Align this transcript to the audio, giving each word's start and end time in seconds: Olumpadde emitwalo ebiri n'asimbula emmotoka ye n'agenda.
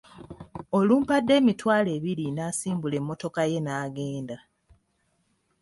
Olumpadde 0.77 1.33
emitwalo 1.39 1.89
ebiri 1.97 2.25
n'asimbula 2.31 2.95
emmotoka 3.01 3.41
ye 3.51 3.59
n'agenda. 3.63 4.37